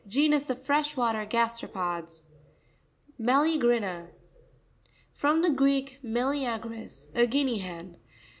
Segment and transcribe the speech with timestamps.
[0.07, 2.23] Genus of fresh water gas teropods.
[3.19, 7.97] Me racrina.—From the Greek, me leagris, a guinea hen.